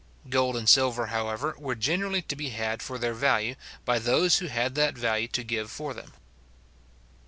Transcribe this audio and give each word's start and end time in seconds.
Gold 0.31 0.57
and 0.57 0.67
silver, 0.67 1.05
however, 1.13 1.53
were 1.59 1.75
generally 1.75 2.23
to 2.23 2.35
be 2.35 2.49
had 2.49 2.81
for 2.81 2.97
their 2.97 3.13
value, 3.13 3.53
by 3.85 3.99
those 3.99 4.39
who 4.39 4.47
had 4.47 4.73
that 4.73 4.97
value 4.97 5.27
to 5.27 5.43
give 5.43 5.69
for 5.69 5.93
them. 5.93 6.13